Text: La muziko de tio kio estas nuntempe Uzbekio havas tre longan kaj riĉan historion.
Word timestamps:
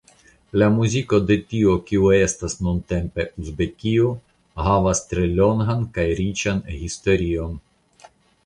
La 0.59 0.67
muziko 0.77 1.17
de 1.31 1.35
tio 1.51 1.75
kio 1.89 2.07
estas 2.19 2.57
nuntempe 2.67 3.27
Uzbekio 3.43 4.09
havas 4.69 5.05
tre 5.13 5.29
longan 5.41 5.87
kaj 5.99 6.09
riĉan 6.23 6.67
historion. 6.83 7.57